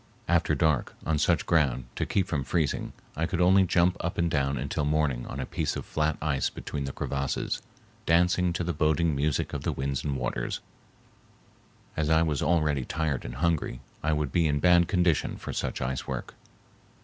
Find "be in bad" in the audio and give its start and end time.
14.31-14.87